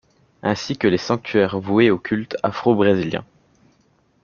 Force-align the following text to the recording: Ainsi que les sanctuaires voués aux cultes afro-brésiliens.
Ainsi 0.41 0.77
que 0.77 0.87
les 0.87 0.97
sanctuaires 0.97 1.59
voués 1.59 1.91
aux 1.91 1.99
cultes 1.99 2.35
afro-brésiliens. 2.41 3.23